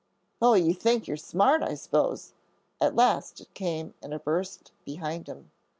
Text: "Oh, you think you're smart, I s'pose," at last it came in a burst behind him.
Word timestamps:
"Oh, 0.41 0.55
you 0.55 0.73
think 0.73 1.07
you're 1.07 1.15
smart, 1.15 1.61
I 1.61 1.75
s'pose," 1.75 2.33
at 2.81 2.95
last 2.95 3.39
it 3.39 3.53
came 3.53 3.93
in 4.01 4.13
a 4.13 4.19
burst 4.19 4.71
behind 4.83 5.27
him. 5.29 5.51